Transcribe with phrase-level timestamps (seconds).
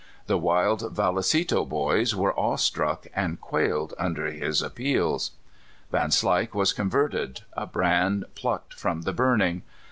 [0.25, 5.29] The wild Valle cito "boys" were awe struck, and quailed under his appeals.
[5.91, 9.61] Vanslyke w'as converted, a brand plucked from the burning.